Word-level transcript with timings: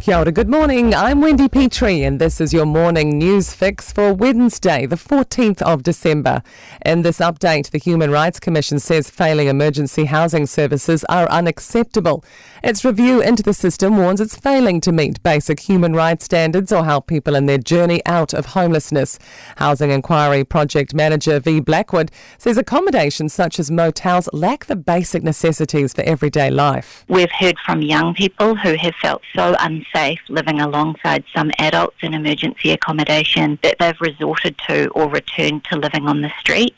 Kia 0.00 0.16
ora, 0.16 0.30
good 0.30 0.48
morning. 0.48 0.94
I'm 0.94 1.20
Wendy 1.20 1.48
Petrie, 1.48 2.04
and 2.04 2.20
this 2.20 2.40
is 2.40 2.54
your 2.54 2.64
morning 2.64 3.18
news 3.18 3.52
fix 3.52 3.92
for 3.92 4.14
Wednesday, 4.14 4.86
the 4.86 4.96
14th 4.96 5.60
of 5.62 5.82
December. 5.82 6.40
In 6.86 7.02
this 7.02 7.18
update, 7.18 7.70
the 7.70 7.78
Human 7.78 8.12
Rights 8.12 8.38
Commission 8.38 8.78
says 8.78 9.10
failing 9.10 9.48
emergency 9.48 10.04
housing 10.04 10.46
services 10.46 11.04
are 11.08 11.28
unacceptable. 11.30 12.24
Its 12.62 12.84
review 12.84 13.20
into 13.20 13.42
the 13.42 13.52
system 13.52 13.96
warns 13.96 14.20
it's 14.20 14.36
failing 14.36 14.80
to 14.82 14.92
meet 14.92 15.20
basic 15.24 15.60
human 15.60 15.94
rights 15.94 16.24
standards 16.24 16.70
or 16.70 16.84
help 16.84 17.08
people 17.08 17.34
in 17.34 17.46
their 17.46 17.58
journey 17.58 18.00
out 18.06 18.32
of 18.32 18.46
homelessness. 18.46 19.18
Housing 19.56 19.90
Inquiry 19.90 20.44
Project 20.44 20.94
Manager 20.94 21.40
V. 21.40 21.58
Blackwood 21.58 22.12
says 22.38 22.56
accommodations 22.56 23.34
such 23.34 23.58
as 23.58 23.68
motels 23.68 24.28
lack 24.32 24.66
the 24.66 24.76
basic 24.76 25.24
necessities 25.24 25.92
for 25.92 26.02
everyday 26.02 26.50
life. 26.50 27.04
We've 27.08 27.32
heard 27.32 27.56
from 27.66 27.82
young 27.82 28.14
people 28.14 28.54
who 28.54 28.76
have 28.76 28.94
felt 29.02 29.22
so 29.34 29.56
unsafe 29.58 29.87
living 30.28 30.60
alongside 30.60 31.24
some 31.34 31.50
adults 31.58 31.96
in 32.02 32.14
emergency 32.14 32.70
accommodation 32.70 33.58
that 33.62 33.76
they've 33.78 34.00
resorted 34.00 34.56
to 34.68 34.88
or 34.88 35.08
returned 35.08 35.64
to 35.64 35.76
living 35.76 36.06
on 36.06 36.20
the 36.20 36.32
street. 36.40 36.76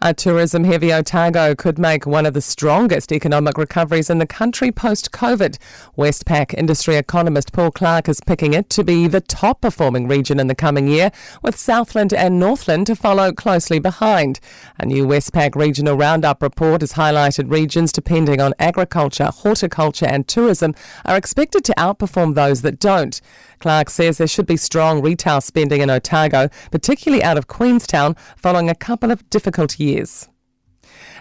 A 0.00 0.14
tourism 0.14 0.62
heavy 0.62 0.92
Otago 0.92 1.56
could 1.56 1.76
make 1.76 2.06
one 2.06 2.24
of 2.24 2.32
the 2.32 2.40
strongest 2.40 3.10
economic 3.10 3.58
recoveries 3.58 4.08
in 4.08 4.18
the 4.18 4.28
country 4.28 4.70
post 4.70 5.10
COVID. 5.10 5.58
Westpac 5.96 6.54
industry 6.54 6.94
economist 6.94 7.52
Paul 7.52 7.72
Clark 7.72 8.08
is 8.08 8.20
picking 8.20 8.54
it 8.54 8.70
to 8.70 8.84
be 8.84 9.08
the 9.08 9.20
top 9.20 9.60
performing 9.60 10.06
region 10.06 10.38
in 10.38 10.46
the 10.46 10.54
coming 10.54 10.86
year, 10.86 11.10
with 11.42 11.58
Southland 11.58 12.12
and 12.14 12.38
Northland 12.38 12.86
to 12.86 12.94
follow 12.94 13.32
closely 13.32 13.80
behind. 13.80 14.38
A 14.78 14.86
new 14.86 15.04
Westpac 15.04 15.56
regional 15.56 15.96
roundup 15.96 16.44
report 16.44 16.82
has 16.82 16.92
highlighted 16.92 17.50
regions 17.50 17.90
depending 17.90 18.40
on 18.40 18.54
agriculture, 18.60 19.32
horticulture, 19.34 20.06
and 20.06 20.28
tourism 20.28 20.76
are 21.06 21.16
expected 21.16 21.64
to 21.64 21.74
outperform 21.76 22.36
those 22.36 22.62
that 22.62 22.78
don't. 22.78 23.20
Clark 23.58 23.90
says 23.90 24.18
there 24.18 24.28
should 24.28 24.46
be 24.46 24.56
strong 24.56 25.02
retail 25.02 25.40
spending 25.40 25.80
in 25.80 25.90
Otago, 25.90 26.50
particularly 26.70 27.24
out 27.24 27.36
of 27.36 27.48
Queenstown, 27.48 28.14
following 28.36 28.70
a 28.70 28.76
couple 28.76 29.10
of 29.10 29.28
difficult 29.30 29.80
years 29.80 29.87
years. 29.88 30.28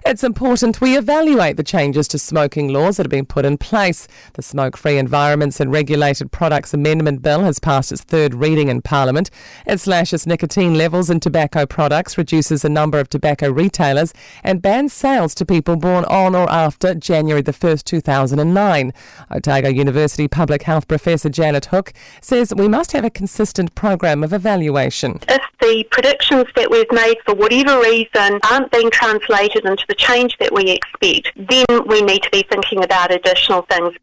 It's 0.10 0.24
important 0.24 0.80
we 0.80 0.98
evaluate 0.98 1.58
the 1.58 1.64
changes 1.64 2.08
to 2.08 2.18
smoking 2.18 2.70
laws 2.70 2.96
that 2.96 3.04
have 3.04 3.12
been 3.12 3.26
put 3.26 3.44
in 3.44 3.58
place. 3.58 4.08
The 4.36 4.42
Smoke 4.42 4.78
Free 4.78 4.98
Environments 4.98 5.60
and 5.60 5.70
Regulated 5.70 6.32
Products 6.32 6.74
Amendment 6.74 7.22
Bill 7.22 7.42
has 7.42 7.60
passed 7.60 7.92
its 7.92 8.04
third 8.04 8.34
reading 8.34 8.70
in 8.70 8.82
Parliament. 8.82 9.30
It 9.66 9.82
slashes 9.82 10.26
nicotine 10.26 10.76
levels 10.76 11.10
in 11.10 11.20
tobacco 11.20 11.66
products, 11.66 12.18
reduces 12.18 12.62
the 12.62 12.70
number 12.70 13.02
of 13.02 13.10
tobacco 13.10 13.52
retailers, 13.52 14.14
and 14.46 14.62
bans 14.62 14.94
sales 14.94 15.36
to 15.36 15.46
people 15.46 15.76
born 15.76 16.06
on 16.06 16.36
or 16.36 16.50
after 16.50 16.96
January 16.96 17.42
the 17.42 17.52
1st, 17.52 17.84
2009. 17.84 18.94
Otago 19.30 19.68
University 19.68 20.30
Public 20.30 20.64
Health 20.64 20.88
Professor 20.88 21.28
Janet 21.28 21.66
Hoek 21.66 21.92
says 22.22 22.54
we 22.56 22.70
must 22.70 22.94
have 22.94 23.04
a 23.04 23.10
consistent 23.10 23.76
program 23.76 24.24
of 24.24 24.32
evaluation. 24.32 25.20
If 25.28 25.42
the 25.60 25.84
predictions 25.92 26.46
that 26.56 26.72
we've 26.72 26.92
made 26.92 27.18
for 27.26 27.36
whatever 27.36 27.82
reason 27.82 28.40
aren't 28.50 28.72
being 28.72 28.90
translated 28.90 29.66
into 29.66 29.84
the 29.90 29.97
change 29.98 30.38
that 30.40 30.54
we 30.54 30.72
expect, 30.72 31.32
then 31.50 31.66
we 31.88 32.02
need 32.02 32.24
to 32.24 32.30
be 32.32 32.44
thinking 32.50 32.84
about 32.84 33.12
additional 33.12 33.64
things. 33.64 33.94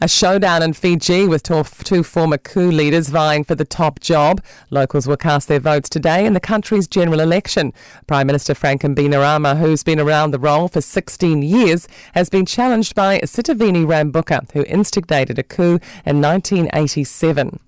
A 0.00 0.08
showdown 0.08 0.62
in 0.62 0.72
Fiji 0.72 1.26
with 1.26 1.44
two 1.44 2.02
former 2.02 2.36
coup 2.36 2.70
leaders 2.70 3.08
vying 3.08 3.44
for 3.44 3.54
the 3.54 3.64
top 3.64 4.00
job. 4.00 4.42
Locals 4.70 5.06
will 5.06 5.16
cast 5.16 5.48
their 5.48 5.60
votes 5.60 5.88
today 5.88 6.26
in 6.26 6.34
the 6.34 6.40
country's 6.40 6.88
general 6.88 7.20
election. 7.20 7.72
Prime 8.06 8.26
Minister 8.26 8.54
Franklin 8.54 8.94
Bainimarama, 8.94 9.56
who's 9.56 9.84
been 9.84 10.00
around 10.00 10.32
the 10.32 10.38
role 10.38 10.68
for 10.68 10.80
16 10.80 11.42
years, 11.42 11.86
has 12.12 12.28
been 12.28 12.44
challenged 12.44 12.94
by 12.94 13.20
Sitiveni 13.20 13.86
Rabuka, 13.86 14.50
who 14.52 14.64
instigated 14.64 15.38
a 15.38 15.44
coup 15.44 15.78
in 16.04 16.20
1987. 16.20 17.60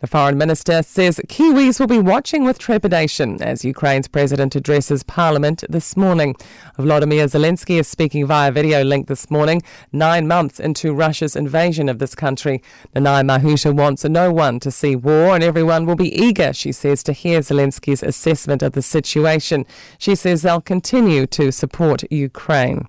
The 0.00 0.06
foreign 0.06 0.38
minister 0.38 0.82
says 0.82 1.20
Kiwis 1.28 1.78
will 1.78 1.86
be 1.86 1.98
watching 1.98 2.42
with 2.42 2.58
trepidation 2.58 3.42
as 3.42 3.66
Ukraine's 3.66 4.08
president 4.08 4.56
addresses 4.56 5.02
parliament 5.02 5.62
this 5.68 5.94
morning. 5.94 6.36
Volodymyr 6.78 7.26
Zelensky 7.26 7.78
is 7.78 7.86
speaking 7.86 8.24
via 8.24 8.50
video 8.50 8.82
link 8.82 9.08
this 9.08 9.30
morning, 9.30 9.60
nine 9.92 10.26
months 10.26 10.58
into 10.58 10.94
Russia's 10.94 11.36
invasion 11.36 11.90
of 11.90 11.98
this 11.98 12.14
country. 12.14 12.62
Nanaia 12.96 13.26
Mahuta 13.26 13.76
wants 13.76 14.02
no 14.04 14.32
one 14.32 14.58
to 14.60 14.70
see 14.70 14.96
war 14.96 15.34
and 15.34 15.44
everyone 15.44 15.84
will 15.84 15.96
be 15.96 16.14
eager, 16.18 16.54
she 16.54 16.72
says, 16.72 17.02
to 17.02 17.12
hear 17.12 17.40
Zelensky's 17.40 18.02
assessment 18.02 18.62
of 18.62 18.72
the 18.72 18.80
situation. 18.80 19.66
She 19.98 20.14
says 20.14 20.40
they'll 20.40 20.62
continue 20.62 21.26
to 21.26 21.52
support 21.52 22.10
Ukraine. 22.10 22.88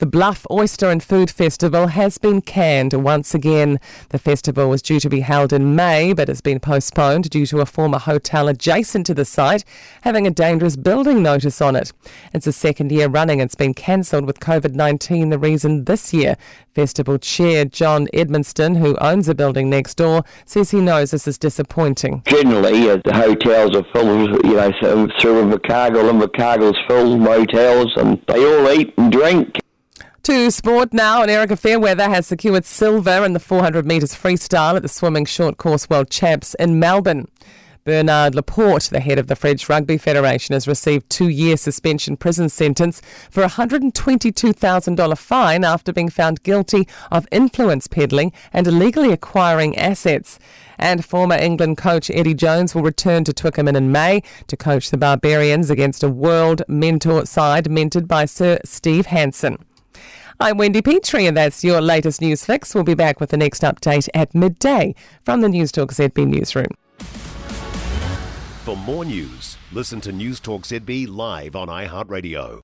The 0.00 0.06
Bluff 0.06 0.46
Oyster 0.50 0.88
and 0.88 1.02
Food 1.02 1.30
Festival 1.30 1.88
has 1.88 2.16
been 2.16 2.40
canned 2.40 2.94
once 2.94 3.34
again. 3.34 3.78
The 4.08 4.18
festival 4.18 4.70
was 4.70 4.80
due 4.80 4.98
to 4.98 5.10
be 5.10 5.20
held 5.20 5.52
in 5.52 5.76
May, 5.76 6.14
but 6.14 6.28
has 6.28 6.40
been 6.40 6.58
postponed 6.58 7.28
due 7.28 7.44
to 7.44 7.60
a 7.60 7.66
former 7.66 7.98
hotel 7.98 8.48
adjacent 8.48 9.04
to 9.08 9.14
the 9.14 9.26
site 9.26 9.62
having 10.00 10.26
a 10.26 10.30
dangerous 10.30 10.74
building 10.76 11.22
notice 11.22 11.60
on 11.60 11.76
it. 11.76 11.92
It's 12.32 12.46
the 12.46 12.52
second 12.52 12.90
year 12.90 13.08
running 13.08 13.40
it's 13.40 13.54
been 13.54 13.74
cancelled 13.74 14.24
with 14.24 14.40
COVID 14.40 14.72
19 14.72 15.28
the 15.28 15.38
reason 15.38 15.84
this 15.84 16.14
year. 16.14 16.38
Festival 16.74 17.18
chair 17.18 17.66
John 17.66 18.06
Edmonston, 18.14 18.78
who 18.78 18.96
owns 19.02 19.28
a 19.28 19.34
building 19.34 19.68
next 19.68 19.96
door, 19.96 20.24
says 20.46 20.70
he 20.70 20.80
knows 20.80 21.10
this 21.10 21.28
is 21.28 21.36
disappointing. 21.36 22.22
Generally, 22.24 22.88
as 22.88 23.00
the 23.04 23.12
hotels 23.12 23.76
are 23.76 23.84
full, 23.92 24.30
you 24.46 24.56
know, 24.56 24.72
through 24.80 25.42
Invercargill, 25.42 26.10
Invercargill's 26.10 26.78
full 26.88 27.18
motels, 27.18 27.92
and 27.96 28.18
they 28.28 28.46
all 28.46 28.70
eat 28.72 28.94
and 28.96 29.12
drink. 29.12 29.58
To 30.24 30.50
sport 30.50 30.92
now, 30.92 31.22
and 31.22 31.30
Erika 31.30 31.56
Fairweather 31.56 32.10
has 32.10 32.26
secured 32.26 32.66
silver 32.66 33.24
in 33.24 33.32
the 33.32 33.40
400 33.40 33.86
metres 33.86 34.14
freestyle 34.14 34.76
at 34.76 34.82
the 34.82 34.88
Swimming 34.88 35.24
Short 35.24 35.56
Course 35.56 35.88
World 35.88 36.10
Champs 36.10 36.52
in 36.54 36.78
Melbourne. 36.78 37.26
Bernard 37.84 38.34
Laporte, 38.34 38.90
the 38.90 39.00
head 39.00 39.18
of 39.18 39.28
the 39.28 39.34
French 39.34 39.66
Rugby 39.66 39.96
Federation, 39.96 40.52
has 40.52 40.68
received 40.68 41.08
two-year 41.08 41.56
suspension 41.56 42.18
prison 42.18 42.50
sentence 42.50 43.00
for 43.30 43.42
a 43.42 43.48
$122,000 43.48 45.18
fine 45.18 45.64
after 45.64 45.90
being 45.90 46.10
found 46.10 46.42
guilty 46.42 46.86
of 47.10 47.26
influence 47.32 47.86
peddling 47.86 48.30
and 48.52 48.66
illegally 48.66 49.12
acquiring 49.12 49.78
assets. 49.78 50.38
And 50.78 51.02
former 51.02 51.36
England 51.36 51.78
coach 51.78 52.10
Eddie 52.10 52.34
Jones 52.34 52.74
will 52.74 52.82
return 52.82 53.24
to 53.24 53.32
Twickenham 53.32 53.74
in 53.74 53.90
May 53.90 54.22
to 54.48 54.56
coach 54.56 54.90
the 54.90 54.98
Barbarians 54.98 55.70
against 55.70 56.02
a 56.02 56.10
world 56.10 56.60
mentor 56.68 57.24
side 57.24 57.64
mentored 57.70 58.06
by 58.06 58.26
Sir 58.26 58.58
Steve 58.66 59.06
Hansen. 59.06 59.64
I'm 60.42 60.56
Wendy 60.56 60.80
Petrie, 60.80 61.26
and 61.26 61.36
that's 61.36 61.62
your 61.62 61.82
latest 61.82 62.22
news 62.22 62.46
fix. 62.46 62.74
We'll 62.74 62.82
be 62.82 62.94
back 62.94 63.20
with 63.20 63.28
the 63.28 63.36
next 63.36 63.60
update 63.60 64.08
at 64.14 64.34
midday 64.34 64.94
from 65.22 65.42
the 65.42 65.48
Newstalk 65.48 65.88
ZB 65.88 66.26
newsroom. 66.26 66.68
For 68.64 68.74
more 68.74 69.04
news, 69.04 69.58
listen 69.70 70.00
to 70.00 70.10
Newstalk 70.10 70.62
ZB 70.62 71.14
live 71.14 71.54
on 71.54 71.68
iHeartRadio. 71.68 72.58